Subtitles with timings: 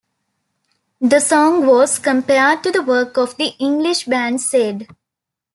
[0.99, 4.87] The song was compared to the work of the English band Sade.